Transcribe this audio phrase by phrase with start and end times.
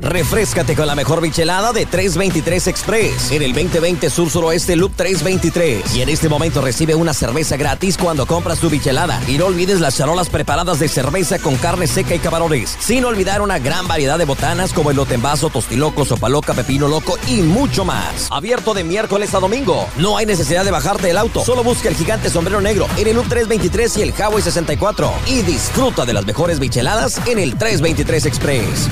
[0.00, 5.94] Refrescate con la mejor bichelada de 323 Express en el 2020 Sur Suroeste Loop 323.
[5.94, 9.20] Y en este momento recibe una cerveza gratis cuando compras tu bichelada.
[9.28, 12.76] Y no olvides las charolas preparadas de cerveza con carne seca y camarones.
[12.80, 17.18] Sin olvidar una gran variedad de botanas como el vaso, tostiloco, sopa loca, pepino loco
[17.26, 18.28] y mucho más.
[18.30, 19.86] Abierto de miércoles a domingo.
[19.96, 21.44] No hay necesidad de bajarte del auto.
[21.44, 25.12] Solo busca el gigante sombrero negro en el Loop 323 y el Highway 64.
[25.26, 28.88] Y disfruta de las mejores bicheladas en el 323 Express.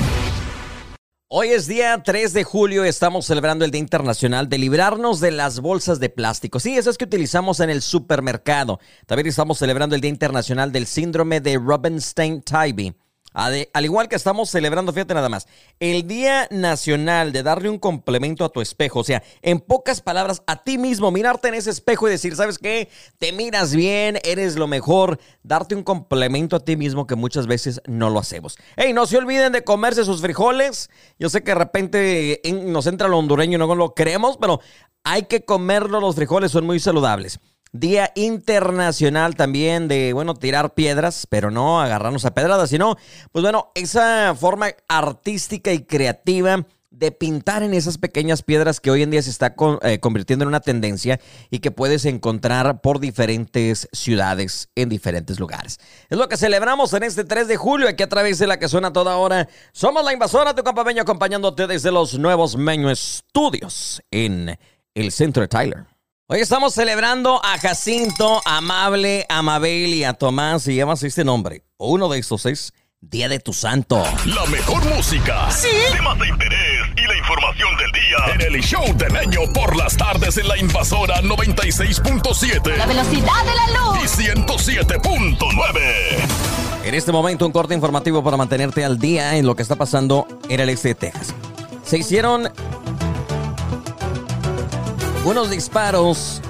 [1.31, 5.59] Hoy es día 3 de julio, estamos celebrando el Día Internacional de librarnos de las
[5.59, 6.59] bolsas de plástico.
[6.59, 8.79] Sí, esas que utilizamos en el supermercado.
[9.05, 12.95] También estamos celebrando el Día Internacional del Síndrome de Rubenstein-Tybee.
[13.45, 15.47] Al igual que estamos celebrando, fíjate nada más,
[15.79, 18.99] el Día Nacional de darle un complemento a tu espejo.
[18.99, 22.59] O sea, en pocas palabras, a ti mismo, mirarte en ese espejo y decir, ¿sabes
[22.59, 22.89] qué?
[23.17, 25.19] Te miras bien, eres lo mejor.
[25.43, 28.57] Darte un complemento a ti mismo que muchas veces no lo hacemos.
[28.75, 30.89] Hey, no se olviden de comerse sus frijoles.
[31.17, 34.59] Yo sé que de repente nos entra lo hondureño y no lo creemos, pero
[35.03, 36.01] hay que comerlo.
[36.01, 37.39] Los frijoles son muy saludables.
[37.71, 42.97] Día internacional también de, bueno, tirar piedras, pero no agarrarnos a pedradas, sino,
[43.31, 49.03] pues bueno, esa forma artística y creativa de pintar en esas pequeñas piedras que hoy
[49.03, 53.87] en día se está eh, convirtiendo en una tendencia y que puedes encontrar por diferentes
[53.91, 55.79] ciudades en diferentes lugares.
[56.09, 58.67] Es lo que celebramos en este 3 de julio aquí a través de la que
[58.67, 59.47] suena toda hora.
[59.71, 64.57] Somos la invasora, tu campaña acompañándote desde los nuevos Meño Estudios en
[64.95, 65.98] el centro de Tyler.
[66.31, 70.67] Hoy estamos celebrando a Jacinto, Amable, Amabel y a Tomás.
[70.67, 71.63] Y llamas este nombre.
[71.77, 74.03] Uno de estos es Día de tu Santo.
[74.25, 75.49] La mejor música.
[75.49, 75.69] Sí.
[75.91, 78.17] Temas de interés y la información del día.
[78.35, 82.77] En el show del año por las tardes en la invasora 96.7.
[82.77, 83.97] La velocidad de la luz.
[84.03, 86.85] Y 107.9.
[86.85, 90.27] En este momento un corte informativo para mantenerte al día en lo que está pasando
[90.47, 91.33] en el este de Texas.
[91.83, 92.51] Se hicieron
[95.25, 96.41] unos disparos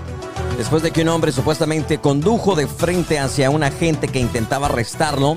[0.58, 5.36] después de que un hombre supuestamente condujo de frente hacia un agente que intentaba arrestarlo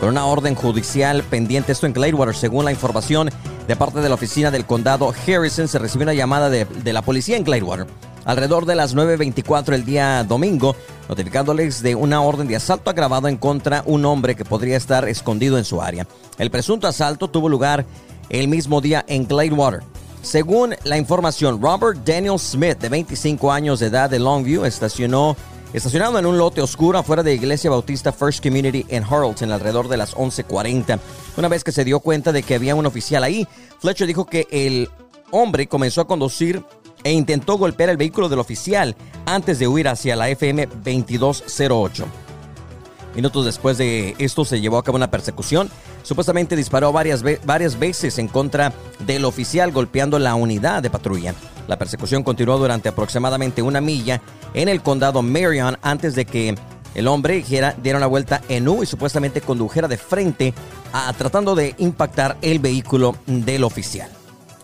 [0.00, 1.72] con una orden judicial pendiente.
[1.72, 3.30] Esto en Gladewater, según la información
[3.66, 7.02] de parte de la oficina del condado Harrison, se recibió una llamada de, de la
[7.02, 7.86] policía en Gladewater
[8.24, 10.76] alrededor de las 9.24 el día domingo,
[11.08, 15.56] notificándoles de una orden de asalto agravado en contra un hombre que podría estar escondido
[15.56, 16.06] en su área.
[16.36, 17.86] El presunto asalto tuvo lugar
[18.28, 19.80] el mismo día en Gladewater.
[20.22, 25.36] Según la información, Robert Daniel Smith, de 25 años de edad de Longview, estacionó
[25.72, 29.96] estacionado en un lote oscuro afuera de Iglesia Bautista First Community en Harlton alrededor de
[29.96, 30.98] las 11:40.
[31.36, 33.46] Una vez que se dio cuenta de que había un oficial ahí,
[33.80, 34.88] Fletcher dijo que el
[35.30, 36.62] hombre comenzó a conducir
[37.04, 38.96] e intentó golpear el vehículo del oficial
[39.26, 42.06] antes de huir hacia la FM 2208.
[43.14, 45.70] Minutos después de esto se llevó a cabo una persecución.
[46.02, 51.34] Supuestamente disparó varias, varias veces en contra del oficial golpeando la unidad de patrulla.
[51.66, 54.22] La persecución continuó durante aproximadamente una milla
[54.54, 56.54] en el condado Marion antes de que
[56.94, 60.54] el hombre diera una vuelta en U y supuestamente condujera de frente
[60.92, 64.10] a, tratando de impactar el vehículo del oficial.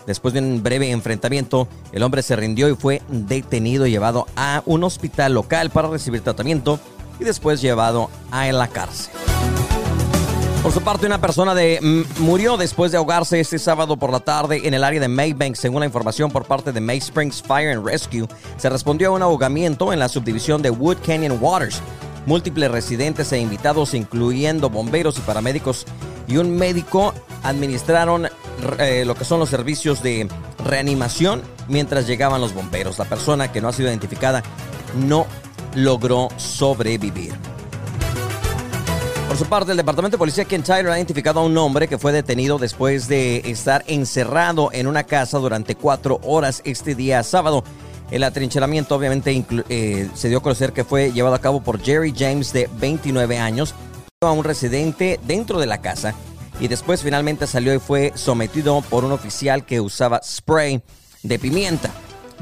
[0.07, 4.63] Después de un breve enfrentamiento, el hombre se rindió y fue detenido y llevado a
[4.67, 6.79] un hospital local para recibir tratamiento
[7.19, 9.13] y después llevado a la cárcel.
[10.65, 14.21] Por su parte, una persona de, mm, murió después de ahogarse este sábado por la
[14.21, 17.71] tarde en el área de Maybank, según la información por parte de May Springs Fire
[17.71, 18.27] and Rescue.
[18.57, 21.83] Se respondió a un ahogamiento en la subdivisión de Wood Canyon Waters.
[22.25, 25.85] Múltiples residentes e invitados, incluyendo bomberos y paramédicos
[26.27, 28.29] y un médico, administraron
[28.79, 30.27] eh, lo que son los servicios de
[30.65, 32.99] reanimación mientras llegaban los bomberos.
[32.99, 34.43] La persona que no ha sido identificada
[34.97, 35.27] no
[35.75, 37.35] logró sobrevivir.
[39.29, 41.99] Por su parte, el Departamento de Policía Ken Tyler ha identificado a un hombre que
[41.99, 47.65] fue detenido después de estar encerrado en una casa durante cuatro horas este día sábado.
[48.11, 52.15] El atrincheramiento obviamente eh, se dio a conocer que fue llevado a cabo por Jerry
[52.17, 53.75] James de 29 años
[54.21, 56.15] a un residente dentro de la casa
[56.61, 60.81] y después finalmente salió y fue sometido por un oficial que usaba spray
[61.23, 61.91] de pimienta.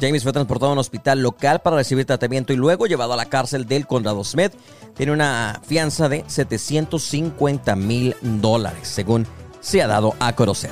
[0.00, 3.26] James fue transportado a un hospital local para recibir tratamiento y luego llevado a la
[3.26, 4.52] cárcel del condado Smith.
[4.96, 9.26] Tiene una fianza de 750 mil dólares, según
[9.60, 10.70] se ha dado a conocer.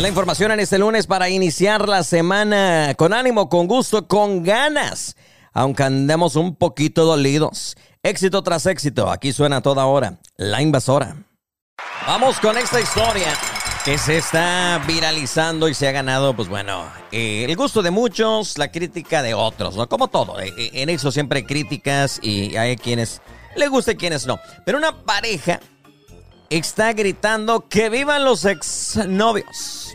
[0.00, 5.16] La información en este lunes para iniciar la semana con ánimo, con gusto, con ganas,
[5.52, 7.76] aunque andemos un poquito dolidos.
[8.02, 11.16] Éxito tras éxito, aquí suena toda hora, la invasora.
[12.06, 13.28] Vamos con esta historia
[13.84, 18.56] que se está viralizando y se ha ganado, pues bueno, eh, el gusto de muchos,
[18.56, 19.86] la crítica de otros, ¿no?
[19.90, 23.20] Como todo, eh, eh, en eso siempre hay críticas y hay quienes
[23.54, 24.40] le gusta y quienes no.
[24.64, 25.60] Pero una pareja
[26.48, 29.94] está gritando que vivan los exnovios.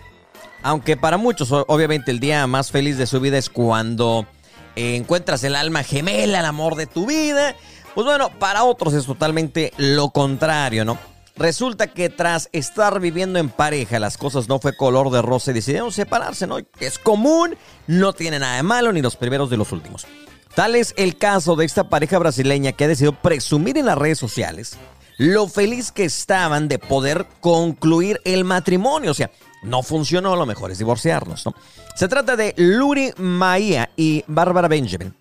[0.61, 4.27] Aunque para muchos, obviamente, el día más feliz de su vida es cuando
[4.75, 7.55] encuentras el alma gemela, el amor de tu vida.
[7.95, 10.99] Pues bueno, para otros es totalmente lo contrario, ¿no?
[11.39, 15.53] Resulta que tras estar viviendo en pareja, las cosas no fue color de rosa y
[15.53, 16.57] decidieron separarse, ¿no?
[16.81, 17.55] Es común,
[17.87, 20.05] no tiene nada de malo, ni los primeros de los últimos.
[20.53, 24.19] Tal es el caso de esta pareja brasileña que ha decidido presumir en las redes
[24.19, 24.77] sociales
[25.17, 29.11] lo feliz que estaban de poder concluir el matrimonio.
[29.11, 29.31] O sea,
[29.63, 31.53] no funcionó, lo mejor es divorciarnos, ¿no?
[31.95, 35.13] Se trata de Luri Maia y Bárbara Benjamin,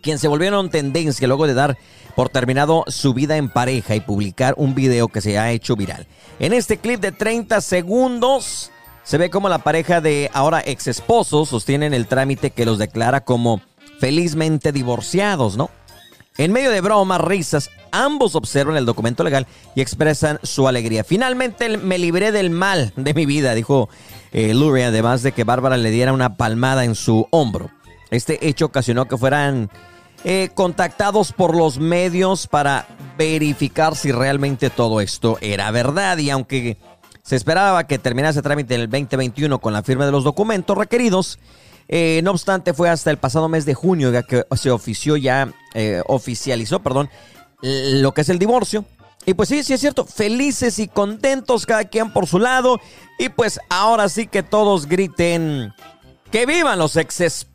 [0.00, 1.76] quien se volvieron tendencia luego de dar
[2.14, 6.06] por terminado su vida en pareja y publicar un video que se ha hecho viral.
[6.38, 8.70] En este clip de 30 segundos
[9.02, 13.22] se ve como la pareja de ahora ex esposos sostienen el trámite que los declara
[13.22, 13.60] como
[13.98, 15.70] felizmente divorciados, ¿no?
[16.38, 21.04] En medio de bromas, risas, ambos observan el documento legal y expresan su alegría.
[21.04, 23.90] Finalmente me libré del mal de mi vida, dijo
[24.32, 27.70] eh, Lurie, además de que Bárbara le diera una palmada en su hombro.
[28.10, 29.70] Este hecho ocasionó que fueran
[30.24, 32.86] eh, contactados por los medios para
[33.16, 36.18] verificar si realmente todo esto era verdad.
[36.18, 36.76] Y aunque
[37.22, 40.76] se esperaba que terminase el trámite en el 2021 con la firma de los documentos
[40.76, 41.38] requeridos,
[41.88, 46.02] eh, no obstante, fue hasta el pasado mes de junio que se ofició ya, eh,
[46.06, 47.10] oficializó, perdón,
[47.62, 48.84] lo que es el divorcio.
[49.26, 52.80] Y pues sí, sí es cierto, felices y contentos cada quien por su lado.
[53.18, 55.72] Y pues ahora sí que todos griten
[56.30, 57.46] que vivan los ex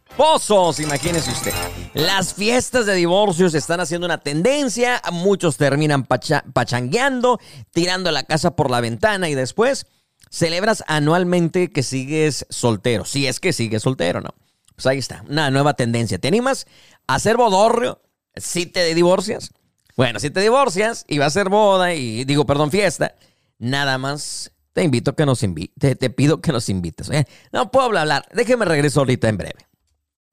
[0.79, 1.53] imagínese usted.
[1.93, 7.39] Las fiestas de divorcios están haciendo una tendencia, muchos terminan pachangueando,
[7.71, 9.87] tirando la casa por la ventana y después
[10.29, 13.03] celebras anualmente que sigues soltero.
[13.05, 14.29] Si es que sigues soltero, ¿no?
[14.75, 16.17] Pues ahí está, una nueva tendencia.
[16.17, 16.65] ¿Te animas
[17.07, 18.01] a hacer bodorrio
[18.35, 19.51] si te divorcias?
[19.97, 23.15] Bueno, si te divorcias y va a ser boda y digo, perdón, fiesta,
[23.59, 27.09] nada más te invito a que nos invites, te, pido que nos invites.
[27.53, 29.74] No puedo hablar, déjeme regreso ahorita en breve.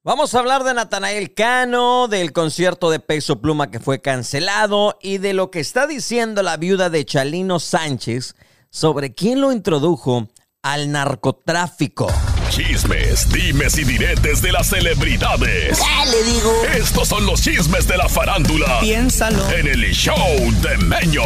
[0.04, 5.18] Vamos a hablar de Natanael Cano, del concierto de Peso Pluma que fue cancelado y
[5.18, 8.34] de lo que está diciendo la viuda de Chalino Sánchez
[8.68, 10.26] sobre quién lo introdujo
[10.60, 12.08] al narcotráfico.
[12.48, 15.78] Chismes, dimes y diretes de las celebridades.
[15.78, 16.52] ¿Qué le digo?
[16.74, 18.80] Estos son los chismes de la farándula.
[18.80, 19.48] Piénsalo.
[19.50, 20.16] En el show
[20.62, 21.22] de Meño.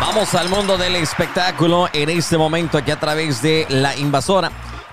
[0.00, 4.52] Vamos al mundo del espectáculo en este momento aquí a través de La Invasora.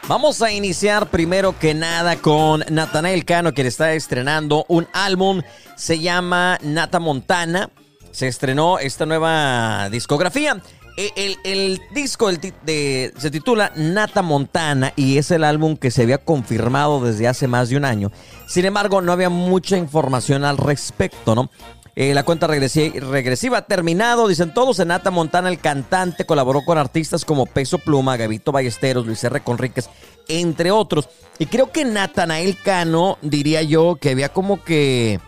[0.10, 5.44] Vamos a iniciar primero que nada con Natanael Cano, quien está estrenando un álbum.
[5.76, 7.70] Se llama Nata Montana
[8.12, 10.64] se estrenó esta nueva discografía.
[10.98, 17.06] E, el, disco se titula Nata Montana y es el álbum que se había confirmado
[17.06, 18.12] desde hace más de un año.
[18.48, 21.52] Sin embargo, no había mucha información al respecto, ¿no?
[22.00, 24.80] Eh, la cuenta regresiva, ha terminado, dicen todos.
[24.80, 29.42] En Nata Montana, el cantante, colaboró con artistas como Peso Pluma, Gavito Ballesteros, Luis R.
[29.42, 29.90] Conríquez,
[30.30, 31.10] entre otros.
[31.40, 35.20] Y creo que Natanael Cano, diría yo, que había como que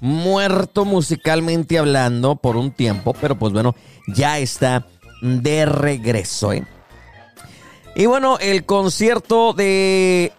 [0.00, 3.74] muerto musicalmente hablando por un tiempo, pero pues bueno,
[4.06, 4.86] ya está
[5.22, 6.52] de regreso.
[6.52, 6.66] ¿eh?
[7.94, 10.34] Y bueno, el concierto de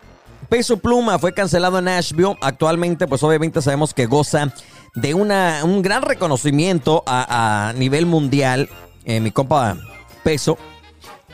[0.48, 2.38] Peso Pluma fue cancelado en Nashville.
[2.40, 4.54] Actualmente, pues obviamente sabemos que goza
[4.96, 8.70] de una, un gran reconocimiento a, nivel mundial.
[9.06, 9.78] Eh, mi compa
[10.24, 10.58] Peso.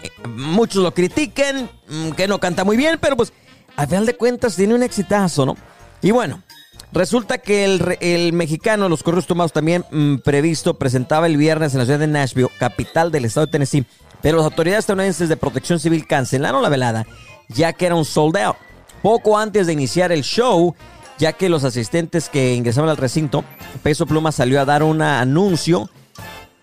[0.04, 3.34] Eh, muchos lo critican, mm, que no canta muy bien, pero pues
[3.76, 5.58] al final de cuentas tiene un exitazo, ¿no?
[6.02, 6.44] Y bueno,
[6.94, 11.86] Resulta que el, mexicano, los correos tomados también mm, previsto, presentaba el viernes en la
[11.86, 13.86] ciudad de Nashville, capital del estado de Tennessee,
[14.22, 17.06] pero las autoridades estadounidenses de protección civil cancelaron la velada
[17.50, 18.56] ya que era un sold out.
[19.02, 20.76] Poco antes de iniciar el show,
[21.18, 23.44] ya que los asistentes que ingresaban al recinto,
[23.84, 25.90] Peso Pluma salió a dar un anuncio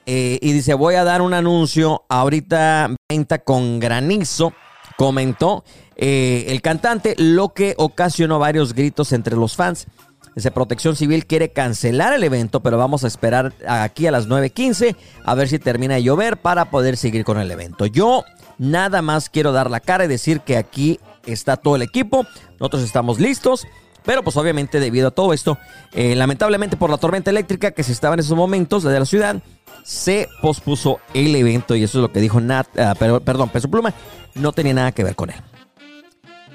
[0.07, 4.53] eh, y dice, voy a dar un anuncio ahorita venta con granizo,
[4.97, 5.65] comentó
[5.97, 9.87] eh, el cantante, lo que ocasionó varios gritos entre los fans.
[10.35, 14.97] Dice, Protección Civil quiere cancelar el evento, pero vamos a esperar aquí a las 9.15
[15.25, 17.87] a ver si termina de llover para poder seguir con el evento.
[17.87, 18.25] Yo
[18.59, 22.27] nada más quiero dar la cara y decir que aquí está todo el equipo,
[22.59, 23.65] nosotros estamos listos.
[24.05, 25.59] Pero pues obviamente debido a todo esto,
[25.93, 29.43] eh, lamentablemente por la tormenta eléctrica que se estaba en esos momentos desde la ciudad,
[29.83, 33.95] se pospuso el evento y eso es lo que dijo Nat, ah, perdón, Peso Pluma,
[34.35, 35.37] no tenía nada que ver con él.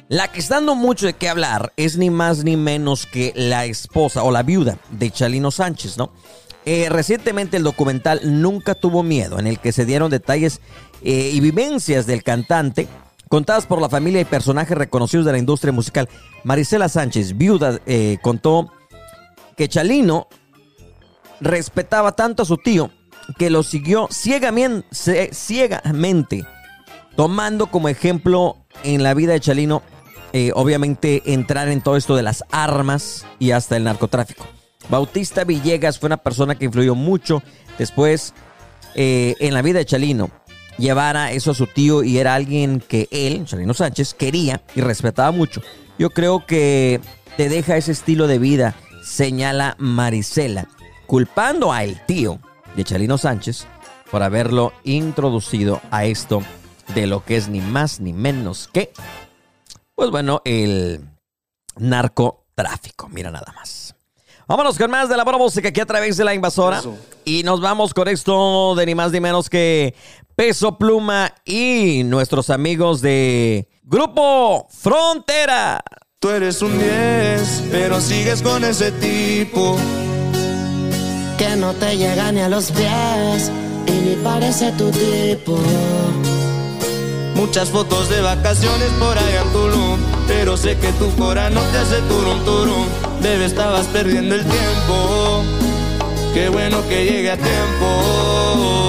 [0.09, 3.65] La que está dando mucho de qué hablar es ni más ni menos que la
[3.65, 6.11] esposa o la viuda de Chalino Sánchez, ¿no?
[6.65, 10.61] Eh, recientemente el documental Nunca tuvo miedo, en el que se dieron detalles
[11.03, 12.87] eh, y vivencias del cantante,
[13.29, 16.09] contadas por la familia y personajes reconocidos de la industria musical.
[16.43, 18.73] Marisela Sánchez, viuda, eh, contó
[19.55, 20.27] que Chalino
[21.39, 22.91] respetaba tanto a su tío
[23.37, 24.83] que lo siguió ciegamente,
[27.15, 29.83] tomando como ejemplo en la vida de Chalino,
[30.55, 34.47] obviamente entrar en todo esto de las armas y hasta el narcotráfico.
[34.89, 37.43] Bautista Villegas fue una persona que influyó mucho
[37.77, 38.33] después
[38.95, 40.31] eh, en la vida de Chalino.
[40.79, 45.31] Llevara eso a su tío y era alguien que él, Chalino Sánchez, quería y respetaba
[45.31, 45.61] mucho.
[45.97, 47.01] Yo creo que
[47.35, 50.69] te deja ese estilo de vida, señala Marisela,
[51.05, 52.39] culpando a el tío
[52.77, 53.67] de Chalino Sánchez
[54.09, 56.41] por haberlo introducido a esto
[56.95, 58.93] de lo que es ni más ni menos que,
[59.95, 61.01] pues bueno, el
[61.75, 63.09] narcotráfico.
[63.09, 63.95] Mira nada más.
[64.47, 66.81] Vámonos con más de la buena música aquí a través de la invasora.
[67.23, 69.93] Y nos vamos con esto de ni más ni menos que
[70.39, 75.81] Peso Pluma y nuestros amigos de Grupo Frontera.
[76.17, 79.75] Tú eres un 10, pero sigues con ese tipo.
[81.37, 83.51] Que no te llega ni a los pies
[83.85, 85.59] y ni parece tu tipo.
[87.35, 89.99] Muchas fotos de vacaciones por allá en Tulum.
[90.25, 92.85] Pero sé que tu cora no te hace turum turum.
[93.21, 95.43] Bebé, estabas perdiendo el tiempo.
[96.33, 98.88] Qué bueno que llegue a tiempo.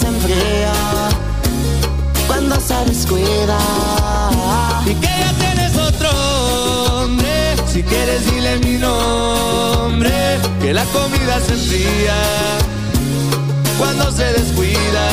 [0.00, 0.72] se enfría
[2.26, 3.58] cuando se descuida.
[4.86, 6.08] Y que ya tienes otro
[7.02, 7.56] hombre.
[7.66, 10.38] Si quieres, dile mi nombre.
[10.60, 12.14] Que la comida se enfría
[13.78, 15.08] cuando se descuida.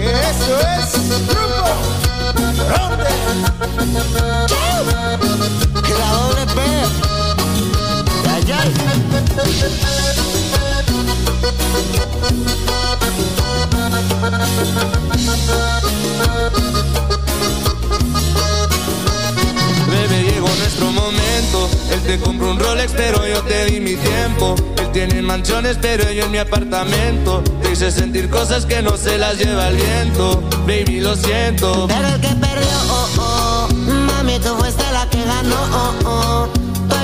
[0.00, 0.92] Eso es
[1.28, 1.70] grupo
[2.68, 3.12] Ronde.
[5.98, 6.60] La doble P.
[8.28, 10.31] Ay, ay.
[19.88, 21.70] Bebé, llegó nuestro momento.
[21.90, 24.54] Él te compró un Rolex, pero yo te di mi tiempo.
[24.78, 27.42] Él tiene mansiones, pero yo en mi apartamento.
[27.62, 30.42] Te hice sentir cosas que no se las lleva el viento.
[30.66, 31.88] Baby, lo siento.
[31.88, 32.61] Pero que perdió,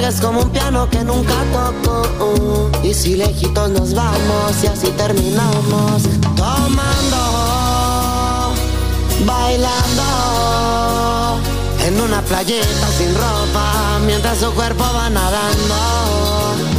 [0.08, 2.70] eres como un piano que nunca tocó.
[2.82, 6.02] Y si lejitos nos vamos y así terminamos.
[6.34, 7.16] Tomando,
[9.26, 10.02] bailando.
[11.86, 15.74] En una playita sin ropa, mientras su cuerpo va nadando.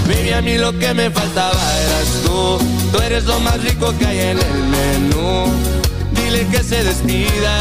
[0.07, 2.57] Baby, a mí lo que me faltaba eras tú.
[2.91, 5.45] Tú eres lo más rico que hay en el menú.
[6.13, 7.59] Dile que se despida,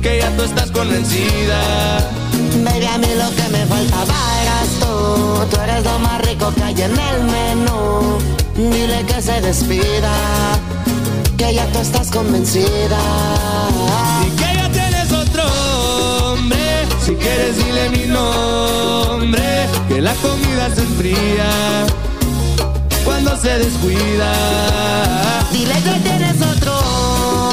[0.00, 2.25] que ya tú estás convencida.
[2.64, 5.46] Baby, a mí lo que me faltaba eras tú.
[5.50, 8.18] Tú eres lo más rico que hay en el menú.
[8.56, 10.12] Dile que se despida,
[11.36, 12.98] que ya tú estás convencida.
[14.26, 15.44] Y que ya tienes otro
[16.32, 16.86] hombre.
[17.04, 19.68] Si quieres, dile mi nombre.
[19.88, 21.86] Que la comida se enfría
[23.04, 24.32] cuando se descuida.
[25.52, 26.72] Dile que tienes otro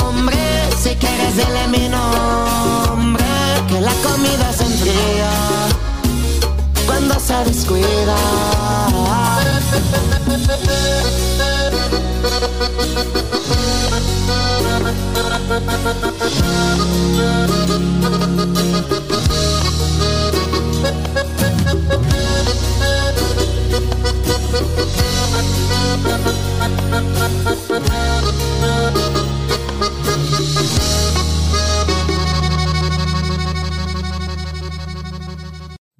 [0.08, 0.38] hombre.
[0.82, 3.33] Si quieres, dile mi nombre.
[3.74, 5.32] Que la comida se enfría
[6.86, 8.16] cuando se descuida.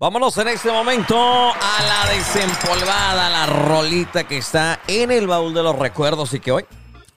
[0.04, 5.64] Vámonos en este momento a la desempolvada, la rolita que está en el baúl de
[5.64, 6.66] los recuerdos y que hoy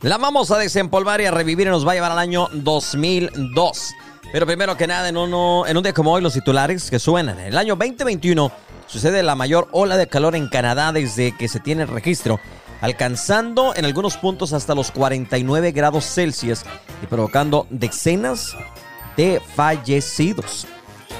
[0.02, 3.92] la vamos a desempolvar y a revivir y nos va a llevar al año 2002.
[4.30, 7.40] Pero primero que nada, en, uno, en un día como hoy, los titulares que suenan.
[7.40, 8.52] En el año 2021,
[8.86, 12.38] sucede la mayor ola de calor en Canadá desde que se tiene el registro,
[12.80, 16.62] alcanzando en algunos puntos hasta los 49 grados Celsius
[17.02, 18.54] y provocando decenas
[19.16, 20.68] de fallecidos.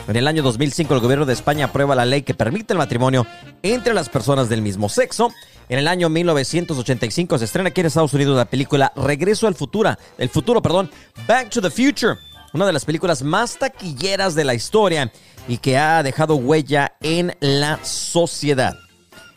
[0.09, 3.27] En el año 2005 el gobierno de España aprueba la ley que permite el matrimonio
[3.63, 5.33] entre las personas del mismo sexo.
[5.69, 9.97] En el año 1985 se estrena aquí en Estados Unidos la película Regreso al futuro,
[10.17, 10.91] el futuro, perdón,
[11.27, 12.19] Back to the Future,
[12.53, 15.11] una de las películas más taquilleras de la historia
[15.49, 18.77] y que ha dejado huella en la sociedad.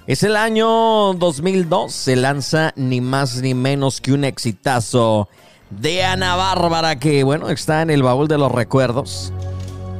[0.05, 5.29] Es el año 2002, se lanza ni más ni menos que un exitazo
[5.71, 9.33] de Ana Bárbara que, bueno, está en el baúl de los recuerdos.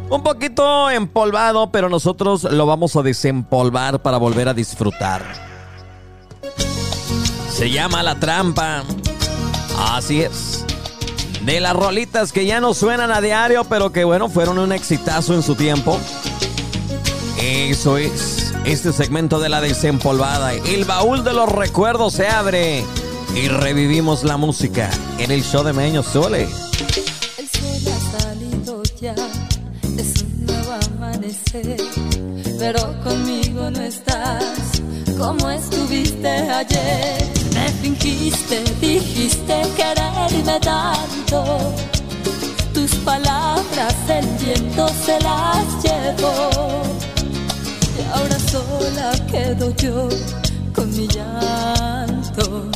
[0.09, 5.21] Un poquito empolvado, pero nosotros lo vamos a desempolvar para volver a disfrutar.
[7.51, 8.83] Se llama La Trampa.
[9.77, 10.65] Así es.
[11.45, 15.35] De las rolitas que ya no suenan a diario, pero que bueno, fueron un exitazo
[15.35, 15.99] en su tiempo.
[17.37, 18.53] Eso es.
[18.65, 20.53] Este segmento de la desempolvada.
[20.53, 22.83] El baúl de los recuerdos se abre.
[23.35, 24.89] Y revivimos la música
[25.19, 26.49] en el show de Meño Sole.
[32.59, 34.81] Pero conmigo no estás
[35.17, 37.27] como estuviste ayer.
[37.53, 41.73] Me fingiste, dijiste quererme tanto.
[42.73, 46.81] Tus palabras el viento se las llevó.
[47.97, 50.07] Y ahora sola quedo yo
[50.73, 52.69] con mi llanto.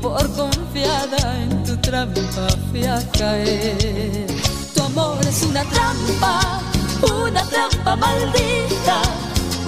[0.00, 4.26] Por confiada en tu trampa fui a caer.
[4.74, 6.60] Tu amor es una trampa,
[7.02, 9.02] una trampa maldita.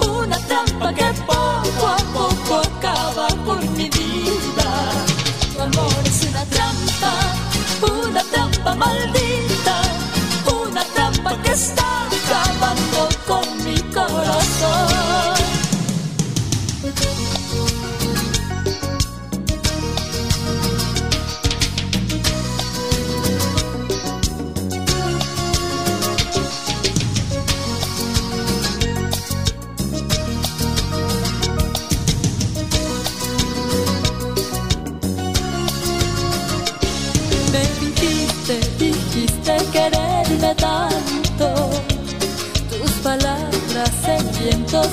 [0.07, 4.69] Una trampa que poco a poco acaba con mi vida.
[5.53, 7.13] Tu amor es una trampa,
[7.81, 9.81] una trampa maldita.
[10.61, 11.93] Una trampa que está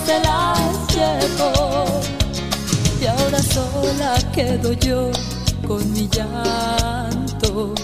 [0.07, 2.01] se las llevó.
[3.01, 5.11] Y ahora sola quedo yo
[5.67, 7.75] con mi llanto.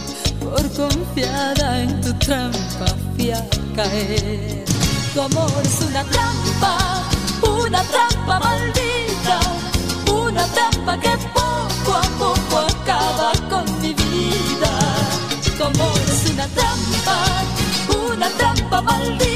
[0.41, 3.43] Por confiada en tu trampa fui a
[3.75, 4.65] caer.
[5.15, 7.03] Tu amor es una trampa,
[7.43, 9.41] una trampa maldita.
[10.13, 14.73] Una trampa que poco a poco acaba con mi vida.
[15.57, 17.17] Tu amor es una trampa,
[18.09, 19.36] una trampa maldita.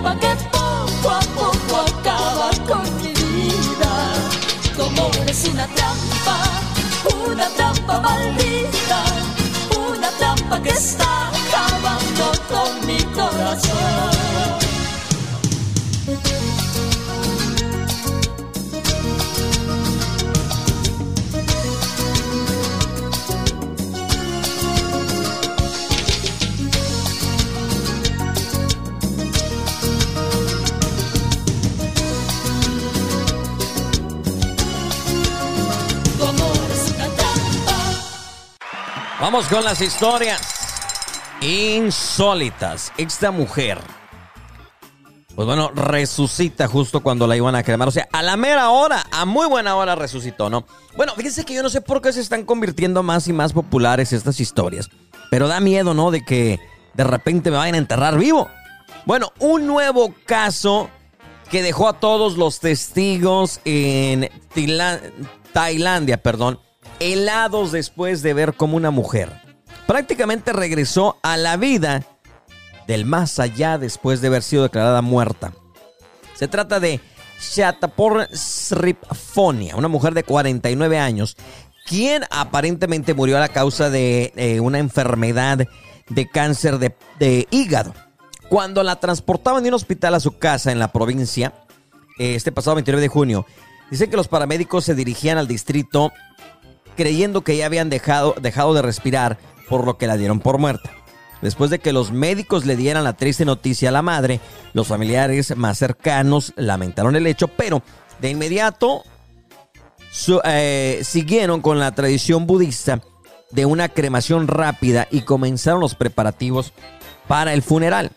[0.00, 3.92] Que poco a poco acaba con mi vida.
[4.74, 6.36] Tu amor es una trampa,
[7.26, 9.04] una trampa maldita.
[9.78, 14.59] Una trampa que está acabando con mi corazón.
[39.32, 40.40] Vamos con las historias
[41.40, 42.92] insólitas.
[42.96, 43.78] Esta mujer,
[45.36, 47.86] pues bueno, resucita justo cuando la iban a cremar.
[47.86, 50.66] O sea, a la mera hora, a muy buena hora resucitó, ¿no?
[50.96, 54.12] Bueno, fíjense que yo no sé por qué se están convirtiendo más y más populares
[54.12, 54.88] estas historias.
[55.30, 56.10] Pero da miedo, ¿no?
[56.10, 56.58] De que
[56.94, 58.48] de repente me vayan a enterrar vivo.
[59.06, 60.90] Bueno, un nuevo caso
[61.52, 64.28] que dejó a todos los testigos en
[65.52, 66.58] Tailandia, perdón,
[67.00, 69.50] helados después de ver cómo una mujer
[69.90, 72.04] prácticamente regresó a la vida
[72.86, 75.52] del más allá después de haber sido declarada muerta.
[76.34, 77.00] Se trata de
[77.40, 81.36] Shatapur Sripfonia, una mujer de 49 años,
[81.86, 85.66] quien aparentemente murió a la causa de eh, una enfermedad
[86.08, 87.92] de cáncer de, de hígado.
[88.48, 91.52] Cuando la transportaban de un hospital a su casa en la provincia,
[92.18, 93.46] eh, este pasado 29 de junio,
[93.90, 96.12] dicen que los paramédicos se dirigían al distrito
[96.96, 100.90] creyendo que ya habían dejado, dejado de respirar, por lo que la dieron por muerta.
[101.42, 104.40] Después de que los médicos le dieran la triste noticia a la madre,
[104.74, 107.82] los familiares más cercanos lamentaron el hecho, pero
[108.20, 109.04] de inmediato
[110.44, 113.00] eh, siguieron con la tradición budista
[113.50, 116.72] de una cremación rápida y comenzaron los preparativos
[117.26, 118.10] para el funeral.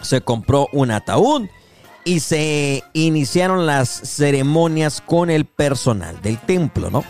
[0.00, 1.48] Se compró un ataúd
[2.04, 7.04] y se iniciaron las ceremonias con el personal del templo, ¿no?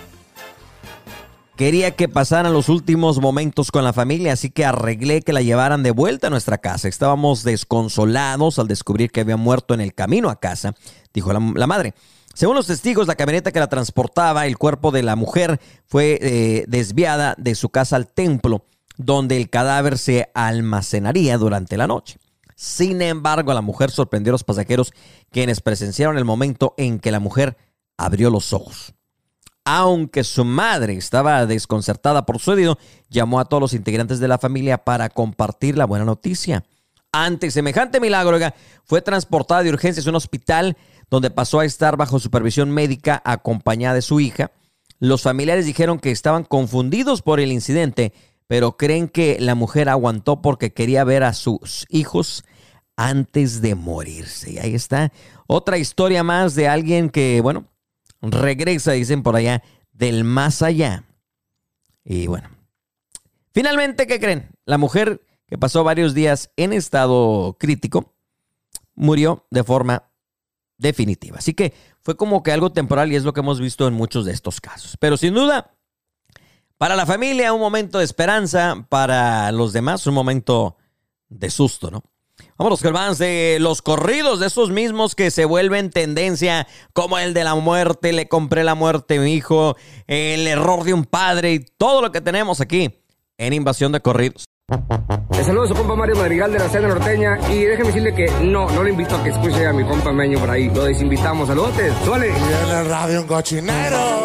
[1.59, 5.83] Quería que pasaran los últimos momentos con la familia, así que arreglé que la llevaran
[5.83, 6.87] de vuelta a nuestra casa.
[6.87, 10.77] Estábamos desconsolados al descubrir que había muerto en el camino a casa,
[11.13, 11.95] dijo la, madre.
[12.33, 16.65] Según los testigos, la camioneta que la transportaba, el cuerpo de la mujer fue eh,
[16.69, 18.65] desviada de su casa al templo,
[18.97, 22.21] donde el cadáver se almacenaría durante la noche.
[22.55, 24.93] Sin embargo, la mujer sorprendió a los pasajeros
[25.33, 27.57] quienes presenciaron el momento en que la mujer
[27.97, 28.95] abrió los ojos
[29.71, 32.79] aunque su madre estaba desconcertada por su sucedido,
[33.11, 36.65] llamó a todos los integrantes de la familia para compartir la buena noticia.
[37.13, 38.39] Ante semejante milagro,
[38.85, 40.79] fue transportada de urgencias a un hospital
[41.11, 44.53] donde pasó a estar bajo supervisión médica acompañada de su hija.
[45.01, 48.15] Los familiares dijeron que estaban confundidos por el incidente,
[48.47, 52.43] pero creen que la mujer aguantó porque quería ver a sus hijos
[52.97, 54.53] antes de morirse.
[54.53, 55.13] Y ahí está
[55.47, 57.67] otra historia más de alguien que, bueno,
[58.21, 61.05] regresa, dicen por allá, del más allá.
[62.05, 62.49] Y bueno,
[63.53, 64.51] finalmente, ¿qué creen?
[64.65, 68.15] La mujer que pasó varios días en estado crítico
[68.95, 70.11] murió de forma
[70.77, 71.39] definitiva.
[71.39, 74.25] Así que fue como que algo temporal y es lo que hemos visto en muchos
[74.25, 74.97] de estos casos.
[74.99, 75.75] Pero sin duda,
[76.79, 80.77] para la familia un momento de esperanza, para los demás un momento
[81.29, 82.05] de susto, ¿no?
[82.59, 87.35] Vámonos con más de los corridos de esos mismos que se vuelven tendencia, como el
[87.35, 91.53] de la muerte, le compré la muerte a mi hijo, el error de un padre
[91.53, 93.03] y todo lo que tenemos aquí
[93.39, 94.45] en Invasión de Corridos.
[95.31, 98.31] Le saludo a su compa Mario Madrigal de la Cena Norteña y déjeme decirle que
[98.45, 100.69] no, no le invito a que escuche a mi compa Meño por ahí.
[100.69, 101.49] Lo desinvitamos.
[101.49, 101.73] Saludos,
[102.05, 102.29] suele.
[102.29, 102.33] Y
[102.71, 104.25] en el radio un cochinero.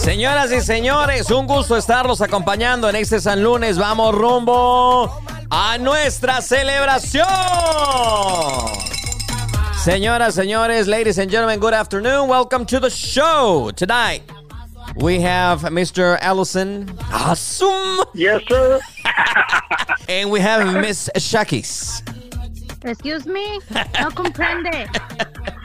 [0.00, 3.76] Señoras y señores, un gusto estarlos acompañando en este San Lunes.
[3.76, 5.14] Vamos rumbo
[5.50, 7.26] a nuestra celebración.
[9.84, 12.30] Señoras, señores, ladies and gentlemen, good afternoon.
[12.30, 13.70] Welcome to the show.
[13.72, 14.22] Tonight,
[14.96, 16.16] we have Mr.
[16.22, 16.90] Ellison.
[17.12, 18.06] Awesome.
[18.14, 18.80] Yes, sir.
[20.08, 22.02] and we have Miss Shakis.
[22.84, 23.60] Excuse me,
[24.00, 24.88] no comprende.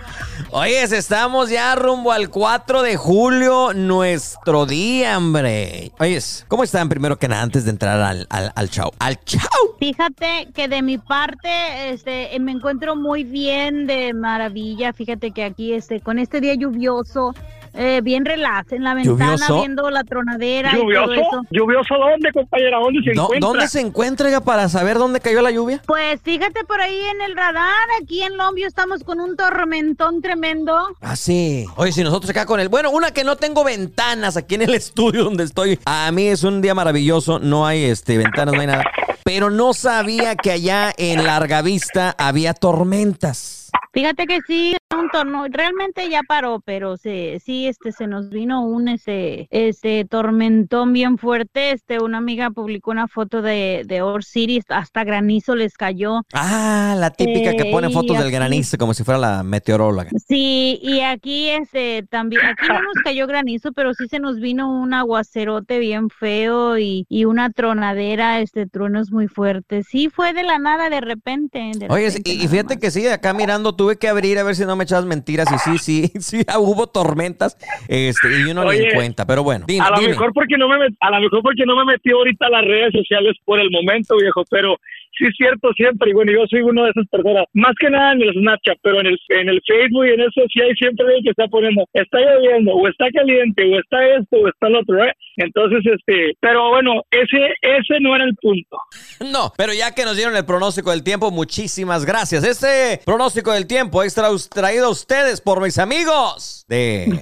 [0.51, 5.91] Oye, estamos ya rumbo al 4 de julio, nuestro día, hombre.
[5.99, 8.91] Oye, ¿cómo están primero que nada antes de entrar al, al, al show?
[8.99, 9.41] ¡Al show!
[9.79, 14.93] Fíjate que de mi parte, este, me encuentro muy bien, de maravilla.
[14.93, 17.33] Fíjate que aquí, este, con este día lluvioso,
[17.75, 20.73] eh, bien relax en la ventana viendo la tronadera.
[20.73, 21.13] ¿Lluvioso?
[21.13, 21.41] Y todo eso.
[21.51, 22.77] ¿Lluvioso dónde, compañera?
[22.79, 23.39] ¿Dónde se encuentra?
[23.39, 25.81] ¿Dónde se encuentra para saber dónde cayó la lluvia?
[25.85, 30.77] Pues fíjate por ahí en el radar, aquí en Lombio estamos con un tormentón tremendo.
[31.01, 31.65] Ah, sí.
[31.75, 32.69] Oye, si nosotros acá con el...
[32.69, 35.79] Bueno, una que no tengo ventanas aquí en el estudio donde estoy.
[35.85, 38.83] A mí es un día maravilloso, no hay este ventanas, no hay nada.
[39.23, 43.71] Pero no sabía que allá en Larga Vista había tormentas.
[43.91, 48.65] Fíjate que sí, un torno, realmente ya paró, pero sí, sí, este, se nos vino
[48.65, 51.71] un ese, ese tormentón bien fuerte.
[51.71, 56.21] Este, una amiga publicó una foto de, de Or City, hasta granizo les cayó.
[56.33, 60.09] Ah, la típica que pone fotos del granizo como si fuera la meteoróloga.
[60.27, 64.71] Sí, y aquí este también, aquí no nos cayó granizo, pero sí se nos vino
[64.71, 69.85] un aguacerote bien feo y, y una tronadera, este, truenos muy fuertes.
[69.89, 71.77] Sí, fue de la nada, de repente.
[71.89, 74.84] Oye, y, fíjate que sí, acá mirando tuve que abrir a ver si no me
[74.85, 79.43] echas mentiras y sí, sí, sí, hubo tormentas este, y uno no le cuenta, pero
[79.43, 79.65] bueno.
[79.81, 82.49] a lo mejor porque no me a lo mejor porque no me metí ahorita a
[82.49, 84.77] las redes sociales por el momento, viejo, pero
[85.17, 88.13] sí es cierto siempre, y bueno, yo soy uno de esas personas, más que nada
[88.13, 91.05] en el Snapchat, pero en el, en el Facebook y en eso sí hay siempre
[91.05, 94.79] alguien que está poniendo, está lloviendo, o está caliente, o está esto, o está lo
[94.79, 95.13] otro, ¿eh?
[95.37, 98.77] Entonces, este, pero bueno, ese, ese no era el punto.
[99.35, 102.43] No, pero ya que nos dieron el pronóstico del tiempo, muchísimas gracias.
[102.43, 107.21] Este pronóstico del tiempo es traído a ustedes por mis amigos de,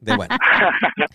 [0.00, 0.34] de bueno.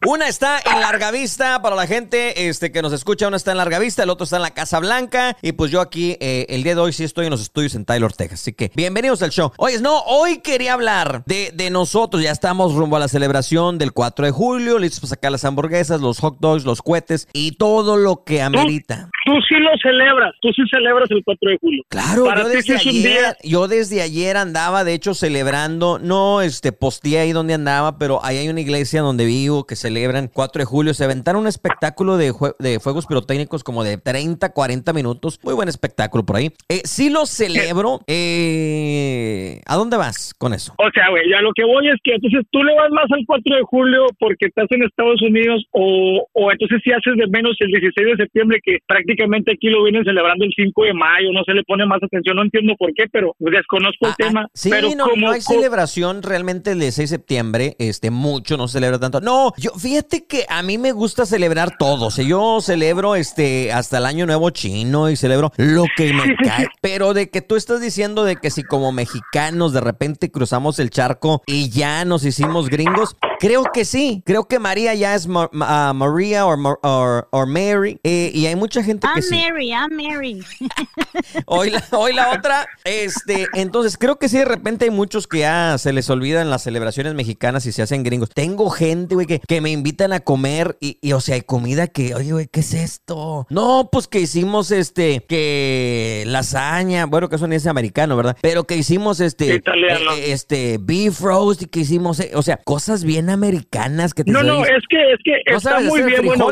[0.06, 3.58] Una está en larga vista para la gente este, que nos escucha, una está en
[3.58, 6.64] larga vista, el otro está en la Casa Blanca, y pues yo aquí eh, el
[6.64, 8.42] día de hoy sí estoy en los estudios en Taylor, Texas.
[8.42, 9.52] Así que bienvenidos al show.
[9.58, 12.22] Oye, no, hoy quería hablar de, nosotros.
[12.22, 16.00] Ya estamos rumbo a la celebración del 4 de julio, listos para sacar las hamburguesas,
[16.02, 19.10] los hot dogs, los cohetes y todo lo que amerita.
[19.26, 21.84] Tú, sí lo celebras, tú sí celebras el 4 de julio.
[21.90, 27.32] Claro, yo desde ayer, yo desde ayer andaba, de hecho, celebrando, no este posteé ahí
[27.32, 30.94] donde andaba, pero allá hay una iglesia donde vivo que celebran 4 de julio.
[30.94, 35.40] Se aventaron un espectáculo de, de fuegos pirotécnicos como de 30, 40 minutos.
[35.44, 36.50] Muy buen espectáculo por ahí.
[36.70, 38.00] Eh, sí lo celebro.
[38.08, 40.74] Eh, ¿A dónde vas con eso?
[40.78, 43.24] O sea, güey, ya lo que voy es que entonces tú le vas más al
[43.26, 47.56] 4 de julio porque estás en Estados Unidos o, o entonces si haces de menos
[47.60, 51.44] el 16 de septiembre que prácticamente aquí lo vienen celebrando el 5 de mayo, no
[51.46, 54.42] se le pone más atención, no entiendo por qué, pero desconozco el tema.
[54.46, 58.10] Ah, Sí, pero no, como, no hay celebración realmente el de 6 de septiembre, este,
[58.10, 59.22] mucho no se celebra tanto.
[59.22, 63.72] No, yo, fíjate que a mí me gusta celebrar todo, o sea, yo celebro este,
[63.72, 67.56] hasta el año nuevo chino y celebro lo que me cae, pero de que tú
[67.56, 72.26] estás diciendo de que si como mexicanos de repente cruzamos el charco y ya nos
[72.26, 75.28] hicimos gringos, creo que sí, creo que María ya es
[75.62, 79.36] ah, María o Mary, eh, y hay mucha gente que I'm sí.
[79.36, 80.44] Mary, I'm Mary.
[81.46, 85.40] Hoy la, hoy la otra, este, entonces creo que sí, de repente hay muchos que
[85.40, 88.30] ya se les olvidan las celebraciones mexicanas y se hacen gringos.
[88.34, 91.88] Tengo gente, güey, que, que me invitan a comer y, y, o sea, hay comida
[91.88, 93.48] que, oye, güey, ¿qué es esto?
[93.50, 98.38] No, pues que hicimos, este, que lasaña, bueno, que eso ni es americano, ¿verdad?
[98.42, 100.14] Pero que hicimos, este, Italiano.
[100.14, 104.32] eh, este, beef roast y que hicimos, eh, o sea, cosas bien americanas que te
[104.32, 106.26] No, no, es que es que ¿No está muy bien.
[106.26, 106.48] Bueno,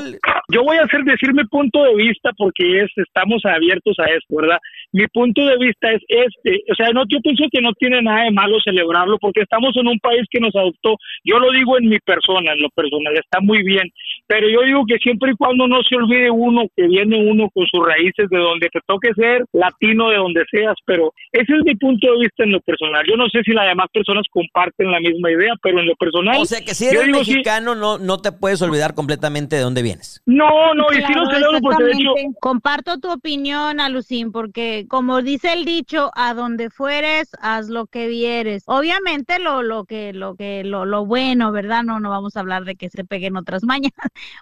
[0.50, 4.36] yo voy a hacer decir mi punto de vista porque es estamos abiertos a esto,
[4.36, 4.60] ¿verdad?
[4.92, 8.26] Mi punto de vista es este, o sea, no yo pienso que no tiene nada
[8.26, 10.96] de malo celebrarlo porque estamos en un país que nos adoptó.
[11.24, 13.90] Yo lo digo en mi persona, en lo personal, está muy bien,
[14.28, 17.66] pero yo digo que siempre y cuando no se olvide uno que viene uno con
[17.68, 21.76] sus raíces de donde te toque ser latino de donde seas, pero ese es mi
[21.76, 23.04] punto de vista en lo personal.
[23.10, 26.38] Yo no sé si las demás personas comparten la misma idea, pero en lo personal
[26.40, 27.12] O sea, que si eres sí.
[27.12, 30.22] mexicano, no, no te puedes olvidar completamente de dónde vienes.
[30.26, 32.14] No, no, y lo Claro, celebro porque de hecho.
[32.40, 38.08] Comparto tu opinión, Alucín, porque como dice el dicho, a donde fueres, haz lo que
[38.08, 38.64] vieres.
[38.68, 41.84] Obviamente lo, lo que, lo que, lo, lo bueno, ¿verdad?
[41.84, 43.92] No, no vamos a hablar de que se peguen otras mañas,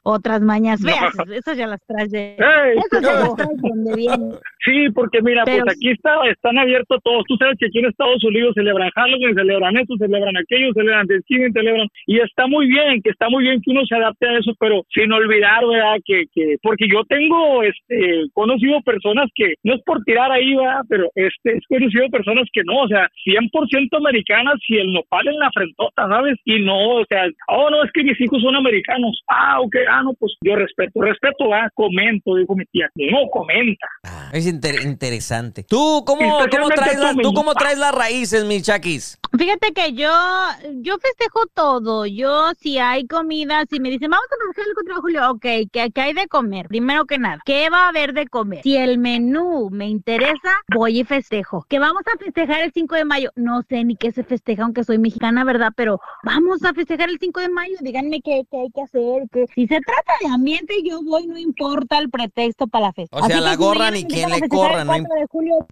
[0.03, 1.13] otras mañas feas.
[1.31, 2.77] Esas ya las traes de, ¡Ey!
[2.77, 4.31] esas ya las traes donde vienen.
[4.63, 7.23] Sí, porque mira, Pero pues aquí está, están abiertos todos.
[7.27, 11.53] Tú sabes que aquí en Estados Unidos celebran Halloween, celebran esto, celebran aquello, celebran Thanksgiving,
[11.53, 11.87] celebran...
[12.05, 14.83] Y está muy bien, que está muy bien que uno se adapte a eso, pero
[14.93, 15.97] sin olvidar, ¿verdad?
[16.05, 20.81] Que, que porque yo tengo, este, conocido personas que, no es por tirar ahí, ¿verdad?
[20.89, 25.39] Pero este, es conocido personas que no, o sea, 100% americanas y el nopal en
[25.39, 26.37] la frentota, ¿sabes?
[26.45, 29.21] Y no, o sea, oh, no, es que mis hijos son americanos.
[29.29, 31.69] Ah, ok, ah, no, pues yo respeto, respeto, ¿verdad?
[31.73, 32.89] Comento, dijo mi tía.
[32.95, 33.87] No, comenta.
[34.33, 35.63] Es inter- interesante.
[35.63, 39.17] ¿Tú cómo, cómo traes tú, la- tú cómo traes las raíces, mi chaquis?
[39.37, 40.11] Fíjate que yo,
[40.81, 42.05] yo festejo todo.
[42.05, 45.41] Yo, si hay comida, si me dicen, vamos a festejar el 4 de julio, ok,
[45.71, 46.67] ¿qué, qué hay de comer?
[46.67, 48.61] Primero que nada, ¿qué va a haber de comer?
[48.63, 51.65] Si el menú me interesa, voy y festejo.
[51.69, 53.31] ¿Que vamos a festejar el 5 de mayo?
[53.35, 55.71] No sé ni qué se festeja, aunque soy mexicana, ¿verdad?
[55.75, 59.23] Pero vamos a festejar el 5 de mayo, díganme qué, qué hay que hacer.
[59.31, 59.45] Que...
[59.55, 63.17] Si se trata de ambiente, yo voy, no importa el pretexto para la fiesta.
[63.17, 65.67] O sea, Así la si gorra ni quien le corra, no 4 de julio.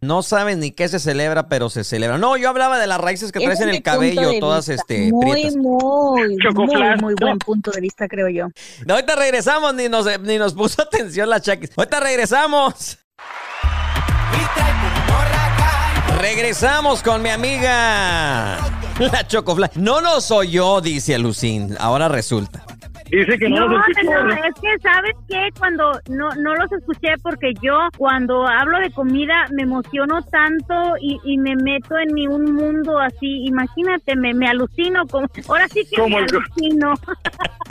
[0.00, 2.18] No saben ni qué se celebra, pero se celebra.
[2.18, 4.82] No, yo hablaba de las raíces que traes en el cabello, todas vista.
[4.82, 5.56] este muy, prietas.
[5.56, 8.48] muy, muy, muy buen punto de vista, creo yo.
[8.86, 11.70] No, ahorita regresamos, ni nos, ni nos puso atención la chaquis.
[11.76, 12.98] Ahorita regresamos.
[16.20, 18.58] Regresamos con mi amiga
[18.98, 19.70] la Chocofla.
[19.74, 21.74] No, no soy yo, dice Lucín.
[21.78, 22.64] Ahora resulta.
[23.12, 24.32] Dice que no, No, los escuchó, ¿no?
[24.32, 29.44] es que sabes que cuando no no los escuché porque yo cuando hablo de comida
[29.52, 34.48] me emociono tanto y, y me meto en mi un mundo así, imagínate, me, me
[34.48, 36.94] alucino como ahora sí que me alucino.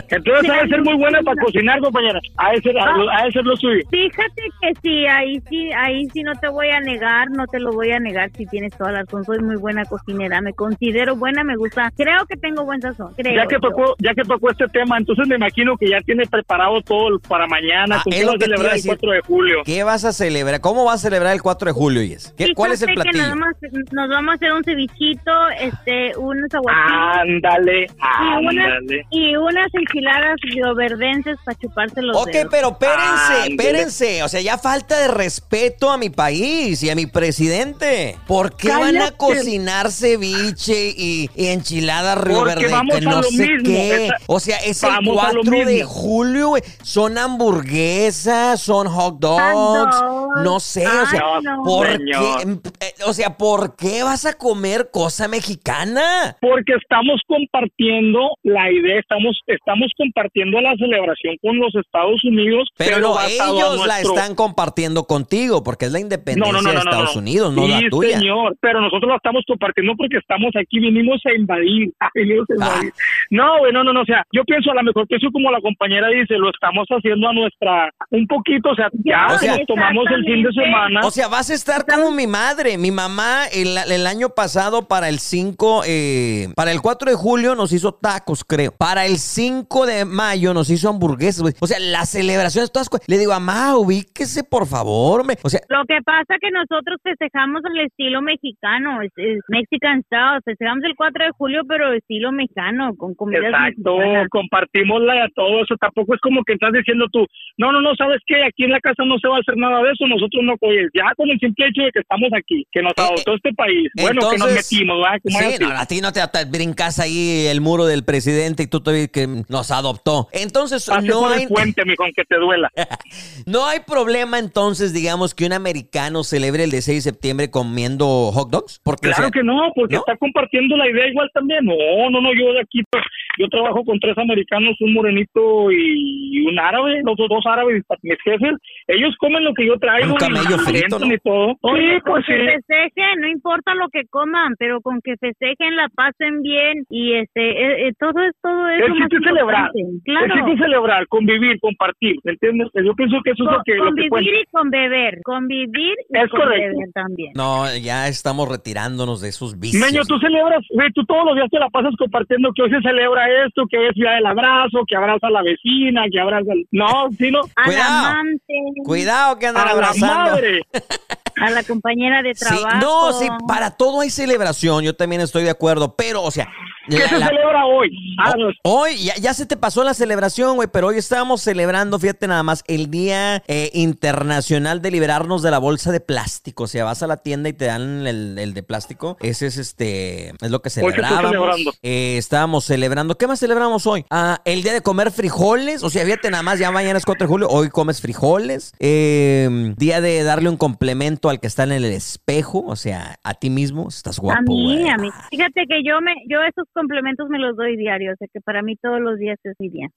[0.09, 2.19] Entonces de ser muy buena para cocinar, compañera.
[2.37, 3.27] Ha de ser, Ah.
[3.31, 3.81] ser lo suyo.
[3.89, 7.71] Fíjate que sí, ahí sí, ahí sí no te voy a negar, no te lo
[7.71, 11.43] voy a negar si tienes toda la razón, soy muy buena cocinera, me considero buena,
[11.45, 13.35] me gusta, creo que tengo buen sazón, creo.
[13.35, 13.61] Ya que yo.
[13.61, 17.47] tocó, ya que tocó este tema, entonces me imagino que ya tiene preparado todo para
[17.47, 18.89] mañana, Ah, con qué lo va a celebrar el decir.
[18.91, 19.57] 4 de julio.
[19.65, 20.61] ¿Qué vas a celebrar?
[20.61, 22.33] ¿Cómo vas a celebrar el 4 de julio, Yes?
[22.37, 23.17] ¿Qué- ¿Cuál es el platillo?
[23.23, 23.55] nada más
[23.91, 29.05] nos vamos a hacer un cevichito, este, unos aguachiles Ándale, y unas, ándale.
[29.09, 32.47] y unas enchiladas rioverdenses para chuparse los Ok, dedos.
[32.51, 33.49] pero espérense, Ándale.
[33.55, 34.23] espérense.
[34.23, 38.17] O sea, ya falta de respeto a mi país y a mi presidente.
[38.27, 43.17] ¿Por qué van a cocinar ceviche y, y enchiladas Río Porque vamos Que a no
[43.17, 44.09] lo sé mismo, qué.
[44.27, 46.63] O sea, es vamos 4 de julio, güey.
[46.83, 49.95] Son hamburguesas, son hot dogs.
[50.43, 51.63] No sé, o sea, no.
[51.63, 52.61] ¿por Señor.
[52.79, 52.85] qué?
[52.87, 56.35] eh, O sea, ¿por qué vas a comer cosa mexicana?
[56.41, 62.69] Porque estamos compartiendo la idea, estamos, estamos compartiendo la celebración con los Estados Unidos.
[62.77, 67.15] Pero, no, a ellos la nuestro- están compartiendo contigo porque es la independencia de Estados
[67.15, 68.19] Unidos, no sí, la tuya.
[68.19, 71.91] señor, pero nosotros la estamos compartiendo porque estamos aquí, vinimos a invadir.
[72.15, 72.55] venimos a Ah.
[72.75, 72.93] invadir.
[73.29, 75.51] No, güey, no, no, no, o sea, yo pienso a lo mejor que eso como
[75.51, 79.57] la compañera dice, lo estamos haciendo a nuestra, un poquito, o sea, ya O sea,
[79.57, 81.01] nos tomamos el fin de semana.
[81.03, 82.77] O sea, vas a estar como mi madre.
[82.77, 87.55] Mi mamá el, el año pasado para el 5, eh, para el 4 de julio
[87.55, 88.71] nos hizo tacos, creo.
[88.77, 91.53] Para el 5 de mayo nos hizo hamburguesas, güey.
[91.59, 92.89] O sea, las celebraciones todas.
[93.07, 95.25] Le digo, mamá, ubíquese, por favor.
[95.25, 95.37] me-".
[95.43, 100.41] O sea, Lo que pasa que nosotros festejamos el estilo mexicano, es, es Mexican style,
[100.43, 103.97] festejamos el 4 de julio, pero estilo mexicano, con comidas Exacto,
[104.29, 105.75] compartimos la, todo eso.
[105.79, 107.25] Tampoco es como que estás diciendo tú,
[107.57, 109.81] no, no, no, sabes que aquí en la casa no se va a hacer nada
[109.83, 110.07] de eso.
[110.07, 113.35] Nosotros no, oye, ya con el simple hecho de que estamos aquí, que nos adoptó
[113.35, 115.19] este país, bueno, que nos metimos, ¿verdad?
[115.25, 118.81] Sí, no, a ti no te, te brincas ahí el muro del presidente y tú
[118.81, 120.27] te que nos adoptó.
[120.31, 122.69] Entonces, Pase no por hay, el puente, mijo, aunque te duela.
[123.45, 128.49] no hay problema entonces, digamos, que un americano celebre el 16 de septiembre comiendo hot
[128.49, 128.79] dogs.
[128.83, 130.01] Porque, o Claro sea, que no, porque ¿no?
[130.01, 131.65] está compartiendo la idea igual también.
[131.65, 133.03] No, no, no, yo de aquí, pues,
[133.37, 138.55] yo trabajo con tres americanos, un morenito y un árabe, los dos, árabes, mis jefes.
[138.87, 140.13] Ellos comen lo que yo traigo.
[140.13, 141.13] Un camello y frito, ¿no?
[141.13, 141.53] y todo.
[141.75, 142.33] Sí, pues sí.
[142.33, 147.13] que festejen, no importa lo que coman, pero con que festejen, la pasen bien y
[147.13, 148.85] este, eh, eh, todo es todo eso.
[148.85, 149.71] El chiste es celebrar.
[150.05, 150.25] Claro.
[150.25, 152.69] El chiste es celebrar, convivir, compartir, ¿me entiendes?
[152.73, 156.17] Yo pienso que eso es lo que, lo que convivir y con beber, convivir y
[156.17, 156.77] Es con correcto.
[156.77, 157.31] beber también.
[157.35, 159.81] No, ya estamos retirándonos de esos vicios.
[159.81, 160.61] Meño, tú celebras,
[160.93, 163.87] tú todos los días te la pasas compartiendo que hoy se celebra esto, que hoy
[163.87, 166.65] es día del abrazo, que abraza a la vecina, que abraza al...
[166.71, 167.41] No, sí, no.
[167.55, 168.03] A Cuidado.
[168.03, 168.53] la amante,
[168.85, 170.31] Cuidado que andan A la abrazando.
[170.31, 170.61] madre.
[171.41, 172.77] a la compañera de Sí, trabajo.
[172.79, 176.47] no, sí, para todo hay celebración, yo también estoy de acuerdo, pero, o sea,
[176.89, 177.89] ¿Qué la- se la- celebra hoy?
[178.37, 182.27] No, Hoy ya, ya se te pasó la celebración, güey, pero hoy estábamos celebrando, fíjate
[182.27, 186.63] nada más, el Día eh, Internacional de Liberarnos de la Bolsa de Plástico.
[186.63, 189.17] O sea, vas a la tienda y te dan el, el de plástico.
[189.21, 191.31] Ese es este, es lo que celebrábamos.
[191.31, 191.71] celebrando.
[191.81, 193.17] Eh, estábamos celebrando.
[193.17, 194.05] ¿Qué más celebramos hoy?
[194.09, 195.83] Ah, el día de comer frijoles.
[195.83, 198.73] O sea, fíjate nada más, ya mañana es 4 de julio, hoy comes frijoles.
[198.79, 202.63] Eh, día de darle un complemento al que está en el espejo.
[202.65, 204.39] O sea, a ti mismo, estás guapo.
[204.39, 204.89] a mí, güey.
[204.89, 205.09] a mí.
[205.29, 208.61] Fíjate que yo me, yo esos complementos me los doy diario, o sea que para
[208.61, 209.87] mí todos los días es mi día.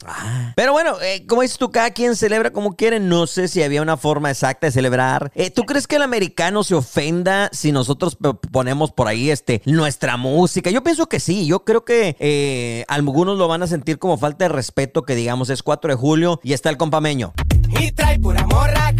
[0.57, 3.01] Pero bueno, eh, como dices tú, cada quien celebra como quiere.
[3.01, 5.31] No sé si había una forma exacta de celebrar.
[5.35, 8.17] Eh, ¿Tú crees que el americano se ofenda si nosotros
[8.53, 10.71] ponemos por ahí este nuestra música?
[10.71, 11.47] Yo pienso que sí.
[11.47, 15.51] Yo creo que eh, algunos lo van a sentir como falta de respeto que digamos
[15.51, 17.33] es 4 de julio y está el compameño.
[17.81, 18.93] Y trae pura morra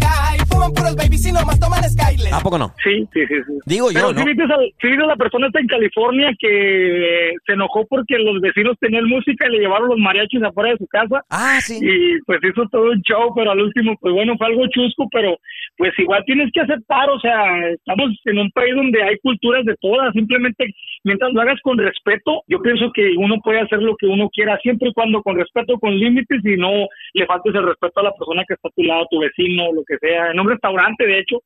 [0.55, 2.33] fuman puros babies y nomás toman Skyler.
[2.33, 2.73] ¿A poco no?
[2.83, 3.35] Sí, sí, sí.
[3.45, 3.53] sí.
[3.65, 4.19] Digo yo, ¿no?
[4.19, 8.17] sí viste, al- viste a la persona esta en California que eh, se enojó porque
[8.19, 11.21] los vecinos tenían música y le llevaron los mariachis afuera de su casa.
[11.29, 11.79] Ah, sí.
[11.81, 15.37] Y pues hizo todo un show, pero al último, pues bueno, fue algo chusco, pero
[15.77, 19.75] pues igual tienes que aceptar, o sea, estamos en un país donde hay culturas de
[19.81, 20.65] todas, simplemente
[21.03, 24.57] mientras lo hagas con respeto, yo pienso que uno puede hacer lo que uno quiera,
[24.59, 26.71] siempre y cuando con respeto, con límites y no
[27.13, 29.83] le faltes el respeto a la persona que está a tu lado, tu vecino, lo
[29.85, 31.37] que sea, en un restaurante, de hecho,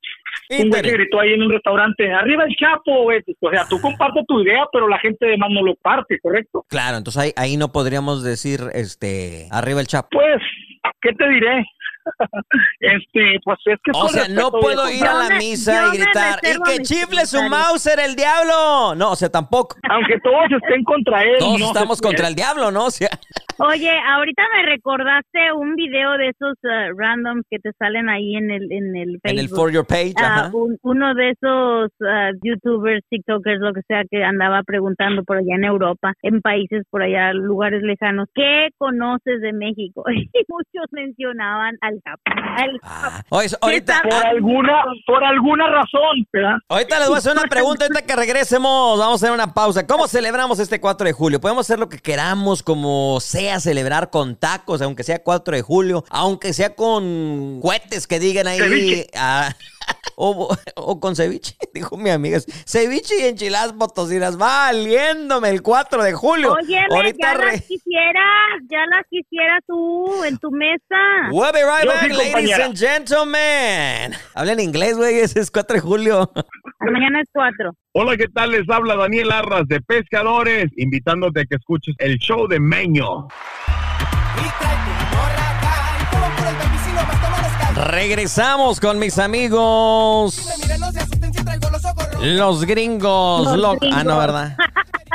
[0.50, 3.80] un güey que gritó ahí en un restaurante, arriba el chapo, güey, o sea, tú
[3.82, 6.66] compartes tu idea, pero la gente demás no lo parte, ¿correcto?
[6.70, 10.10] Claro, entonces ahí, ahí no podríamos decir este arriba el chapo.
[10.12, 10.42] Pues,
[11.02, 11.66] ¿qué te diré?
[12.80, 16.40] este, pues es que O sea, no puedo ir a la misa yo y gritar,
[16.44, 17.40] y que chifle su.
[17.50, 18.94] Mauser el diablo.
[18.96, 19.78] No, o sea, tampoco.
[19.90, 21.38] Aunque todos estén contra él.
[21.40, 22.86] Todos no, estamos contra el diablo, ¿no?
[22.86, 23.10] O sea,
[23.60, 28.52] Oye, ahorita me recordaste un video de esos uh, randoms que te salen ahí en
[28.52, 29.32] el en el Facebook.
[29.32, 30.50] en el For Your Page, Ah, ajá.
[30.54, 35.56] un- uno de esos ah, youtubers, tiktokers, lo que sea, que andaba preguntando por allá
[35.56, 40.04] en Europa, en países por allá, lugares lejanos, ¿qué conoces de México?
[40.40, 42.00] Y muchos mencionaban al
[42.56, 46.58] al Ah, oye, ahorita, ¿Qué Por alguna, por alguna razón, ¿verdad?
[46.70, 49.86] ahorita les voy a hacer una pregunta, ahorita que regresemos, vamos a hacer una pausa.
[49.86, 51.40] ¿Cómo celebramos este 4 de julio?
[51.42, 56.04] Podemos hacer lo que queramos, como sea celebrar con tacos, aunque sea 4 de julio,
[56.10, 58.60] aunque sea con cohetes que digan ahí.
[58.60, 59.08] Ceviche.
[59.16, 59.56] ah,
[60.16, 62.40] o, o con ceviche, dijo mi amiga.
[62.66, 66.54] Ceviche y enchiladas potosinas, valiéndome el 4 de julio.
[66.54, 71.32] Óyeme, ahorita ya re- las quisieras, ya las quisieras tú en tu mesa.
[71.32, 72.66] We'll be right Yo back, sí, ladies compañera.
[72.66, 74.14] and gentlemen.
[74.36, 76.32] Hablen inglés, güey, ese es 4 de julio.
[76.80, 77.72] Mañana es cuatro.
[77.94, 78.52] Hola, ¿qué tal?
[78.52, 83.28] Les habla Daniel Arras de Pescadores, invitándote a que escuches el show de Meño.
[87.76, 90.48] Regresamos con mis amigos.
[92.22, 93.46] Los gringos.
[93.46, 94.18] Los lo- Ah, no, gringos.
[94.18, 94.58] ¿verdad?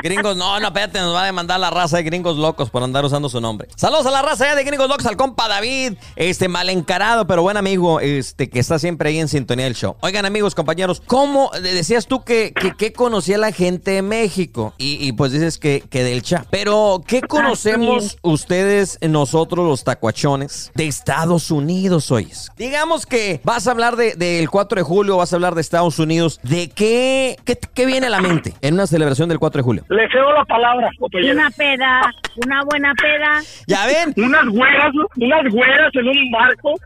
[0.03, 3.05] Gringos, no, no, espérate, nos va a demandar la raza de gringos locos por andar
[3.05, 3.69] usando su nombre.
[3.77, 7.57] Saludos a la raza de gringos locos, al compa David, este mal encarado, pero buen
[7.57, 9.97] amigo, este que está siempre ahí en sintonía del show.
[10.01, 14.75] Oigan, amigos, compañeros, ¿cómo decías tú que, que, que conocía la gente de México?
[14.79, 16.47] Y, y pues dices que, que del chat.
[16.51, 22.31] Pero, ¿qué conocemos ustedes, nosotros los tacuachones, de Estados Unidos hoy?
[22.57, 25.99] Digamos que vas a hablar de- del 4 de julio, vas a hablar de Estados
[25.99, 26.41] Unidos.
[26.43, 29.84] ¿De qué, qué, qué viene a la mente en una celebración del 4 de julio?
[29.89, 31.35] Le cedo la palabra, compañero.
[31.35, 32.01] Una peda,
[32.45, 33.43] una buena peda.
[33.67, 34.15] ¿Ya ven?
[34.17, 36.75] Unas güeras, unas güeras en un barco.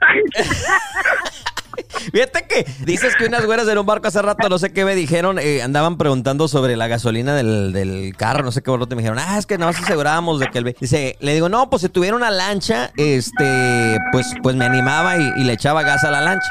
[2.12, 4.96] Fíjate que dices que unas güeras en un barco hace rato, no sé qué me
[4.96, 9.02] dijeron, eh, andaban preguntando sobre la gasolina del, del carro, no sé qué borrote me
[9.02, 10.64] dijeron, ah, es que nada más asegurábamos de que el...
[10.64, 10.76] ve-".
[10.80, 15.32] Dice, le digo, no, pues si tuviera una lancha, este, pues, pues me animaba y,
[15.36, 16.48] y le echaba gas a la lancha.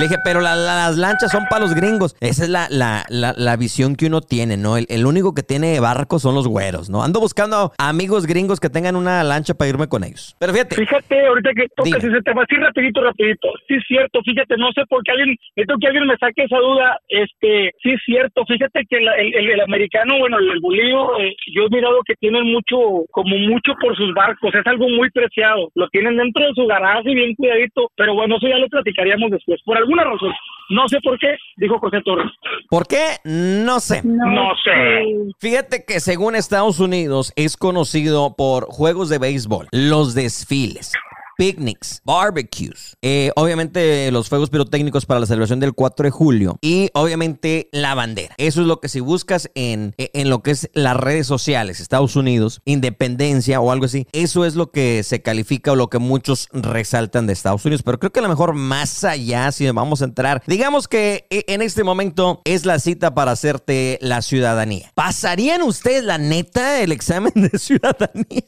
[0.00, 2.16] Le dije, pero la- la- las lanchas son para los gringos.
[2.20, 4.76] Esa es la, la, la, la visión que uno tiene, ¿no?
[4.76, 7.02] El, el único que tiene barcos son los güeros, ¿no?
[7.02, 10.34] Ando buscando amigos gringos que tengan una lancha para irme con ellos.
[10.38, 10.74] Pero fíjate.
[10.74, 13.48] Fíjate, ahorita que tocas ese tema, sí, rapidito, rapidito.
[13.68, 16.56] Sí, es cierto, fíjate, no sé por qué alguien, necesito que alguien me saque esa
[16.56, 16.98] duda.
[17.08, 21.36] Este, sí, es cierto, fíjate que la- el, el- el americano, bueno, el, bolío, eh,
[21.54, 25.68] yo he mirado que tienen mucho, como mucho por sus barcos, es algo muy preciado.
[25.74, 29.60] Lo tienen dentro de su garaje, bien cuidadito, pero bueno, eso ya lo platicaríamos después.
[29.64, 30.32] Por alguna razón,
[30.70, 32.30] no sé por qué, dijo José Torres.
[32.68, 33.16] ¿Por qué?
[33.24, 34.02] No sé.
[34.04, 35.32] No sé.
[35.38, 40.92] Fíjate que según Estados Unidos es conocido por juegos de béisbol, los desfiles.
[41.40, 46.90] Picnics, barbecues, eh, obviamente los fuegos pirotécnicos para la celebración del 4 de julio y
[46.92, 48.34] obviamente la bandera.
[48.36, 52.14] Eso es lo que si buscas en, en lo que es las redes sociales, Estados
[52.14, 56.46] Unidos, independencia o algo así, eso es lo que se califica o lo que muchos
[56.52, 57.82] resaltan de Estados Unidos.
[57.84, 61.44] Pero creo que a lo mejor más allá, si vamos a entrar, digamos que eh,
[61.48, 64.90] en este momento es la cita para hacerte la ciudadanía.
[64.94, 68.42] ¿Pasarían ustedes la neta el examen de ciudadanía?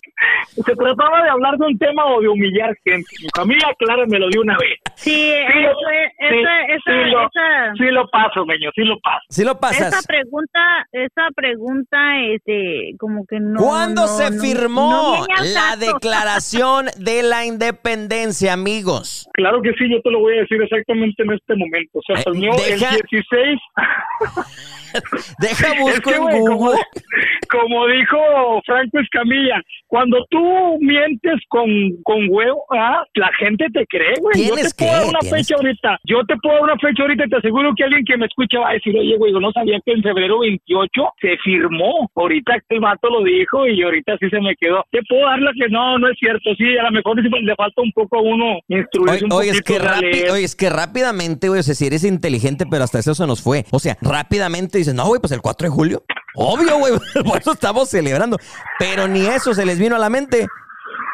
[0.55, 3.09] Se trataba de hablar de un tema o de humillar gente.
[3.22, 4.78] Mi familia, acláramelo de una vez.
[4.95, 8.99] Sí, Sí, eso, sí, esa, esa, sí lo, esa- sí lo paso, meño, sí lo
[9.01, 9.20] paso.
[9.28, 9.89] Si lo pasas.
[9.93, 11.99] Esa pregunta, esa pregunta,
[12.30, 13.61] este, como que no.
[13.61, 19.28] ¿Cuándo no, se no- firmó no la declaración de la independencia, amigos?
[19.35, 22.01] Claro que sí, yo te lo voy a decir exactamente en este momento.
[22.07, 23.61] Se asumió el deja- 16.
[25.39, 26.78] Deja Es busco que, en güey, como, Google.
[27.51, 28.18] como dijo
[28.66, 31.66] Franco Escamilla, cuando tú mientes con,
[32.05, 34.48] con huevo, ah, la gente te cree, güey.
[34.48, 35.98] Yo te puedo dar una fecha ahorita.
[36.04, 38.60] Yo te puedo dar una fecha ahorita y te aseguro que alguien que me escucha
[38.60, 42.10] va a decir, oye, güey, yo no sabía que en febrero 28 se firmó.
[42.14, 44.84] Ahorita el vato lo dijo y ahorita sí se me quedó.
[44.90, 46.54] Te puedo dar la que no, no es cierto.
[46.56, 49.78] Sí, a lo mejor le falta un poco a uno instruirse un Oye, es que
[50.30, 53.42] oye, es que rápidamente, güey, o sea, si eres inteligente, pero hasta eso se nos
[53.42, 53.64] fue.
[53.70, 56.02] O sea, rápidamente dices, no, güey, pues el 4 de julio.
[56.34, 56.92] Obvio, güey,
[57.24, 58.38] por eso estamos celebrando.
[58.78, 60.46] Pero ni eso se les vino a la mente.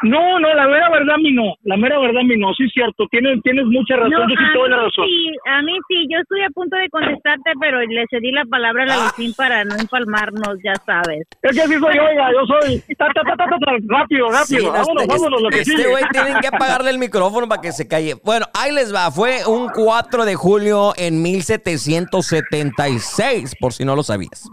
[0.03, 1.55] No, no, la mera verdad a mí no.
[1.63, 2.53] La mera verdad a mí no.
[2.53, 3.05] Sí, es cierto.
[3.11, 4.11] Tienes, tienes mucha razón.
[4.11, 5.05] No, yo sí la mí razón.
[5.05, 8.83] sí, a mí sí, yo estoy a punto de contestarte, pero le cedí la palabra
[8.83, 9.11] a la Ah.
[9.35, 11.27] para no empalmarnos, ya sabes.
[11.41, 12.79] Es que así soy yo, oiga, yo soy.
[12.97, 14.59] Ta, ta, ta, ta, ta, ta, rápido, rápido.
[14.59, 17.61] Sí, no, vámonos, este- vámonos, lo que Este güey tienen que apagarle el micrófono para
[17.61, 18.15] que se calle.
[18.23, 19.09] Bueno, ahí les va.
[19.11, 24.49] Fue un 4 de julio en 1776, por si no lo sabías.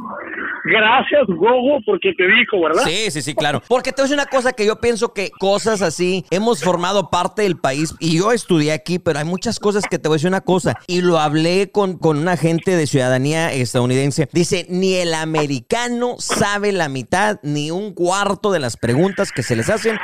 [0.69, 2.83] Gracias, Gogo, porque te dijo, ¿verdad?
[2.85, 3.63] Sí, sí, sí, claro.
[3.69, 7.09] Porque te voy a decir una cosa que yo pienso que cosas así hemos formado
[7.11, 10.19] parte del país y yo estudié aquí, pero hay muchas cosas que te voy a
[10.19, 14.29] decir una cosa y lo hablé con, con un agente de ciudadanía estadounidense.
[14.33, 19.55] Dice, ni el americano sabe la mitad ni un cuarto de las preguntas que se
[19.57, 19.99] les hacen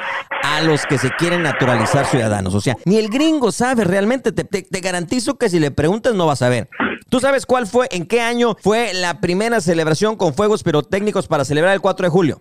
[0.45, 2.55] a los que se quieren naturalizar ciudadanos.
[2.55, 4.33] O sea, ni el gringo sabe realmente.
[4.33, 6.69] Te, te- te garantizo que si le preguntas no vas a ver.
[7.13, 11.45] ¿Tú sabes cuál fue, en qué año fue la primera celebración con fuegos pirotécnicos para
[11.45, 12.41] celebrar el 4 de julio?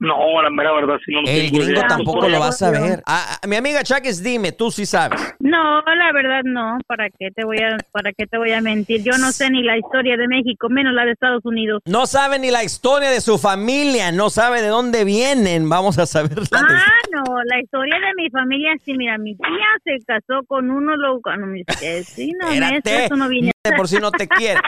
[0.00, 1.86] No, la mera verdad, sí no lo El tengo gringo idea.
[1.86, 3.00] tampoco lo va a saber.
[3.06, 5.20] Ah, ah, mi amiga Chakis, dime, tú sí sabes.
[5.38, 9.04] No, la verdad no, ¿para qué te voy a para qué te voy a mentir?
[9.04, 11.82] Yo no sé ni la historia de México, menos la de Estados Unidos.
[11.84, 15.68] No sabe ni la historia de su familia, no sabe de dónde vienen.
[15.68, 19.36] Vamos a saber la de- Ah, no, la historia de mi familia, sí, mira, mi
[19.36, 19.48] tía
[19.84, 23.50] se casó con uno, lo, mi vecino, Espérate, eso no viene.
[23.64, 24.60] De por si no te quiere.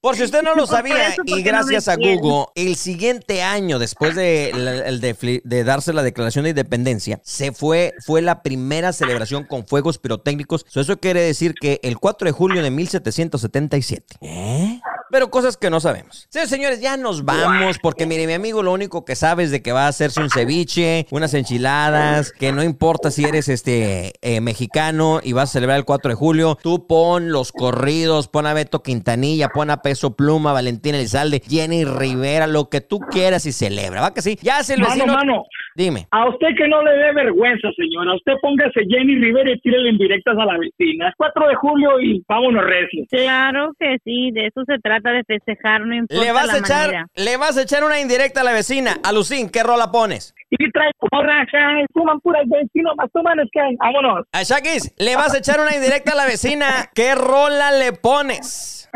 [0.00, 1.96] Por si usted no lo Por sabía, eso, y no gracias a.
[1.96, 8.42] Google, el siguiente año, después de, darse la declaración de independencia, se fue, fue la
[8.42, 10.64] primera celebración con fuegos pirotécnicos.
[10.68, 14.16] So, Eso quiere decir que el 4 de julio de 1777.
[14.22, 14.80] ¿Eh?
[15.10, 16.26] Pero cosas que no sabemos.
[16.30, 19.62] Sí, señores, ya nos vamos porque mire, mi amigo lo único que sabe es de
[19.62, 24.40] que va a hacerse un ceviche, unas enchiladas, que no importa si eres este eh,
[24.40, 28.54] mexicano y vas a celebrar el 4 de julio, tú pon los corridos, pon a
[28.54, 33.52] Beto Quintanilla, pon a Peso Pluma, Valentín Elizalde, Jenny Rivera, lo que tú quieras y
[33.52, 34.38] celebra, ¿va que sí?
[34.42, 35.12] Ya se el Mano, vecino...
[35.14, 35.44] mano.
[35.80, 36.06] Dime.
[36.10, 38.14] A usted que no le dé vergüenza, señora.
[38.14, 41.08] Usted póngase Jenny Rivera y tírele indirectas a la vecina.
[41.08, 43.04] Es 4 de julio y vámonos recio.
[43.10, 46.58] Claro que sí, de eso se trata de festejar, no importa Le vas la a
[46.58, 47.06] echar, manera.
[47.16, 48.90] le vas a echar una indirecta a la vecina.
[49.02, 50.34] Alucín, ¿qué rola pones?
[50.50, 54.26] Y trae borracha, y fuman puras vecinos, más toman es que vámonos.
[54.32, 56.90] A Shakis, le vas a echar una indirecta a la vecina.
[56.94, 58.90] ¿Qué rola le pones?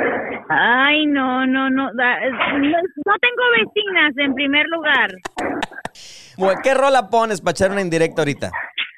[0.51, 2.20] Ay, no, no, no, da-
[2.59, 5.09] no, no tengo vecinas en primer lugar.
[6.37, 8.51] Bueno, ¿Qué rola pones para echar una indirecta ahorita?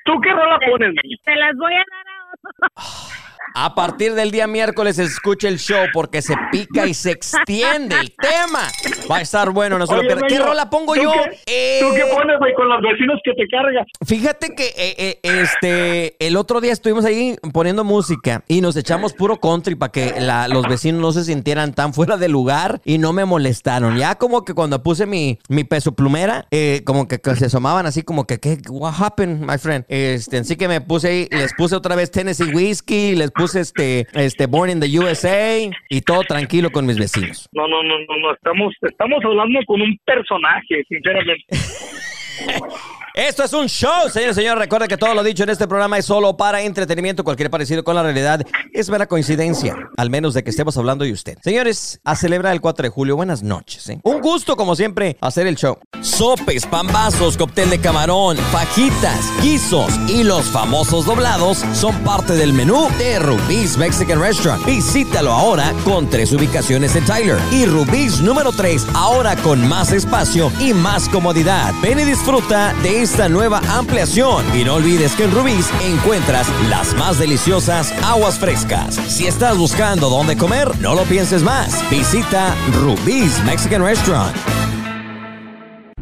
[0.05, 0.95] ¿Tú qué rola pones?
[1.25, 3.17] Te las voy a dar a otro.
[3.59, 8.15] A partir del día miércoles escuche el show porque se pica y se extiende el
[8.15, 8.69] tema.
[9.11, 10.09] Va a estar bueno, no se lo Oye.
[10.29, 11.11] ¿Qué rola pongo ¿tú yo?
[11.11, 13.87] qué- ¿Tú qué Eh, pones, güey, con los vecinos que te cargas?
[14.05, 19.15] Fíjate que eh, eh, este el otro día estuvimos ahí poniendo música y nos echamos
[19.15, 22.99] puro country para que la- los vecinos no se sintieran tan fuera de lugar y
[22.99, 23.97] no me molestaron.
[23.97, 27.87] Ya como que cuando puse mi, mi peso plumera, eh, como que, que se asomaban
[27.87, 28.59] así como que, ¿qué?
[28.69, 29.87] What happened, my friend?
[29.89, 34.07] Este, así que me puse ahí, les puse otra vez Tennessee Whiskey, les puse este,
[34.15, 37.49] este Born in the USA y todo tranquilo con mis vecinos.
[37.53, 41.45] No, no, no, no, no, estamos, estamos hablando con un personaje, sinceramente.
[43.17, 44.59] Esto es un show, señores y señores.
[44.59, 47.25] Recuerden que todo lo dicho en este programa es solo para entretenimiento.
[47.25, 48.43] Cualquier parecido con la realidad
[48.75, 51.39] es mera coincidencia, al menos de que estemos hablando de usted.
[51.43, 53.89] Señores, a celebrar el 4 de julio, buenas noches.
[53.89, 54.01] ¿eh?
[54.03, 55.79] Un gusto, como siempre, hacer el show.
[56.03, 62.87] Sopes, pambazos, cóctel de camarón, fajitas, guisos y los famosos doblados son parte del menú
[62.99, 64.63] de Rubí's Mexican Restaurant.
[64.67, 70.53] Visítalo ahora con tres ubicaciones en Tyler y Rubí's número 3 ahora con más espacio
[70.61, 71.73] y más comodidad.
[71.81, 76.93] Ven y disfruta de esta nueva ampliación y no olvides que en Rubí's encuentras las
[76.95, 78.97] más deliciosas aguas frescas.
[78.97, 81.89] Si estás buscando dónde comer, no lo pienses más.
[81.89, 82.53] Visita
[82.83, 84.35] Rubí's Mexican Restaurant.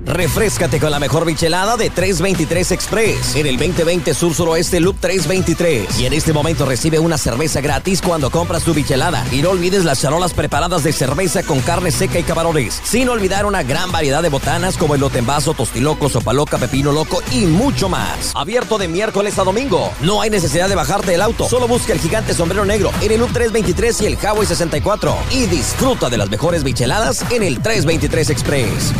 [0.07, 5.99] Refrescate con la mejor bichelada de 323 Express en el 2020 Sur Suroeste Loop 323.
[5.99, 9.25] Y en este momento recibe una cerveza gratis cuando compras tu bichelada.
[9.33, 12.81] Y no olvides las charolas preparadas de cerveza con carne seca y camarones.
[12.85, 17.23] Sin olvidar una gran variedad de botanas como el vaso, tostiloco, sopa loca, pepino loco
[17.33, 18.33] y mucho más.
[18.35, 19.91] Abierto de miércoles a domingo.
[20.03, 21.49] No hay necesidad de bajarte del auto.
[21.49, 25.17] Solo busca el gigante sombrero negro en el Loop 323 y el Highway 64.
[25.31, 28.93] Y disfruta de las mejores bicheladas en el 323 Express.